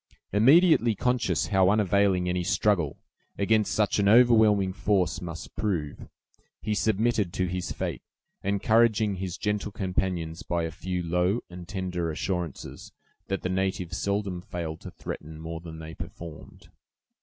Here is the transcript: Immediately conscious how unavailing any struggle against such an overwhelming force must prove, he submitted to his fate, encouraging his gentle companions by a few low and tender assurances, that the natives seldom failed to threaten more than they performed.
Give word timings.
Immediately 0.33 0.95
conscious 0.95 1.45
how 1.49 1.69
unavailing 1.69 2.27
any 2.27 2.43
struggle 2.43 2.97
against 3.37 3.71
such 3.71 3.99
an 3.99 4.09
overwhelming 4.09 4.73
force 4.73 5.21
must 5.21 5.55
prove, 5.55 6.07
he 6.59 6.73
submitted 6.73 7.31
to 7.33 7.45
his 7.45 7.71
fate, 7.71 8.01
encouraging 8.43 9.17
his 9.17 9.37
gentle 9.37 9.71
companions 9.71 10.41
by 10.41 10.63
a 10.63 10.71
few 10.71 11.03
low 11.03 11.41
and 11.51 11.67
tender 11.67 12.09
assurances, 12.09 12.91
that 13.27 13.43
the 13.43 13.49
natives 13.49 13.95
seldom 13.97 14.41
failed 14.41 14.81
to 14.81 14.89
threaten 14.89 15.39
more 15.39 15.59
than 15.61 15.77
they 15.77 15.93
performed. 15.93 16.69